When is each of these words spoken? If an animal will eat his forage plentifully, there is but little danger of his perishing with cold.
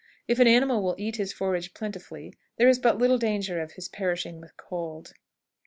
If 0.27 0.39
an 0.39 0.47
animal 0.47 0.81
will 0.81 0.95
eat 0.97 1.17
his 1.17 1.31
forage 1.31 1.75
plentifully, 1.75 2.33
there 2.57 2.67
is 2.67 2.79
but 2.79 2.97
little 2.97 3.19
danger 3.19 3.61
of 3.61 3.73
his 3.73 3.87
perishing 3.87 4.41
with 4.41 4.57
cold. 4.57 5.13